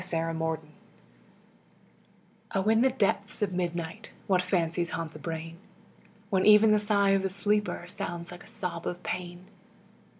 [0.01, 0.61] IN THE DARK
[2.55, 5.57] O In the depths of midnight What fancies haunt the brain!
[6.31, 9.45] When even the sigh of the sleeper Sounds like a sob of pain.